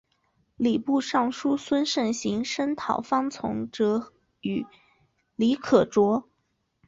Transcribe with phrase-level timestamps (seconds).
[0.57, 4.65] 礼部尚书孙慎行声讨方从哲与
[5.35, 6.27] 李可灼。